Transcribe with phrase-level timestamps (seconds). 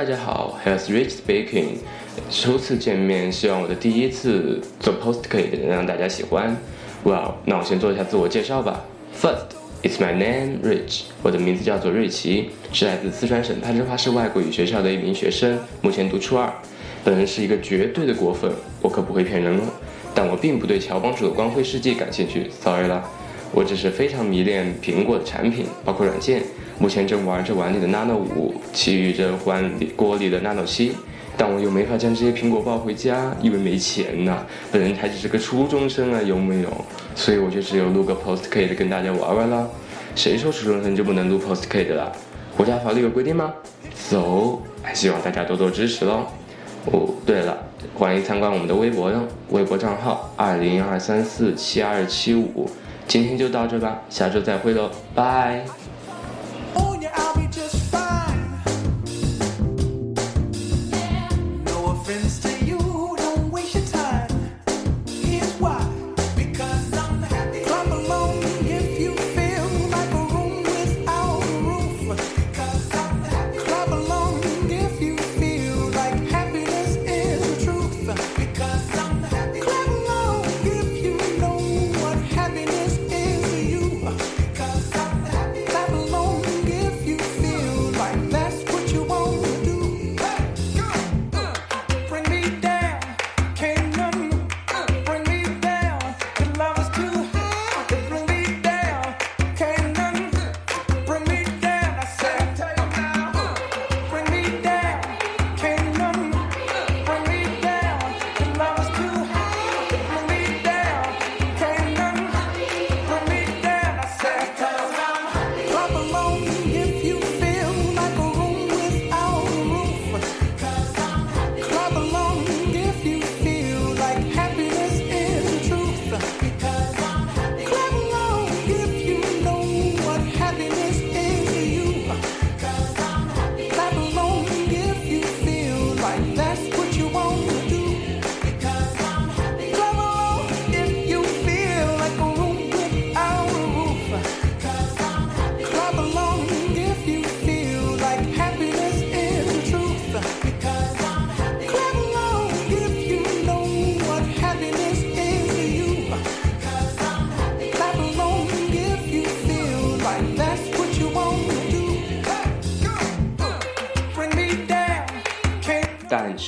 [0.00, 1.74] 大家好，Here's Rich speaking。
[2.30, 6.56] 初次见面，希望我的第一次做 post 可以能让大家喜欢。
[7.04, 8.82] Well，那我先做一下自我介绍吧。
[9.20, 11.02] First，it's my name Rich。
[11.22, 16.50] 我的名字叫做瑞奇，是来自四川省攀枝花市外国语学校的一名学生，目前读初二。
[17.04, 19.64] 本人是一个绝对的果粉，我可不会骗人哦。
[20.14, 23.06] 但我并不对乔帮主的光辉事迹感兴趣，sorry 了。
[23.52, 26.42] 我只是非常迷恋苹果的产品，包括软件。
[26.78, 30.92] 目前正玩着碗里的 Nano 五，其余着碗里锅里的 Nano 七，
[31.36, 34.46] 但我又没法将这些苹果抱回家，因为没钱呐。
[34.72, 36.70] 本人还只是个初中生啊，有没有？
[37.14, 39.68] 所以我就只有录个 Postcard 跟大家玩玩啦。
[40.14, 42.10] 谁说初中生就不能录 Post K 的啦？
[42.56, 43.52] 国家法律有规定吗
[43.94, 46.26] ？So，还希望大家多多支持喽。
[46.86, 47.58] 哦，对了，
[47.94, 52.70] 欢迎参观我们的微博哟，微博账号二零二三四七二七五。
[53.10, 55.64] 今天就到这吧，下周再会喽，拜。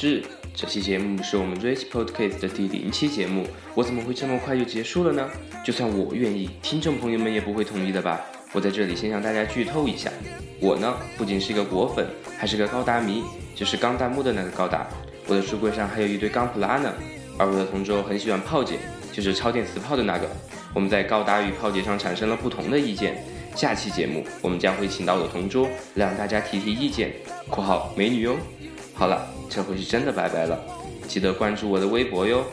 [0.00, 0.22] 是
[0.54, 5.28] 这期节目是我们 Rich Podcast 的第零期节目，我怎么会这么快就结束了呢？
[5.62, 8.18] 就算我愿意，听众朋友们也不会同意的吧？
[8.54, 10.10] 我在这里先向大家剧透一下，
[10.58, 12.06] 我呢不仅是一个果粉，
[12.38, 13.22] 还是个高达迷，
[13.54, 14.88] 就是钢弹幕的那个高达。
[15.26, 16.90] 我的书柜上还有一堆钢普拉呢。
[17.36, 18.78] 而我的同桌很喜欢炮姐，
[19.12, 20.26] 就是超电磁炮的那个。
[20.74, 23.22] 我们在高达与炮姐上产生了不同的意见。
[23.54, 27.12] 下期节目我们将会请到我的同桌，让大家提提意见
[27.50, 28.38] （括号美女哟）。
[28.94, 30.58] 好了这回是真的拜拜了
[31.08, 32.44] 记得关注我的微博哟。